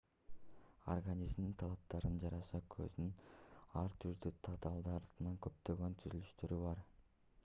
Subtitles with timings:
[0.93, 3.11] организмдин талаптарына жараша көздүн
[3.83, 6.83] ар түрдүү татаалдыктагы көптөгөн түзүлүштөрү бар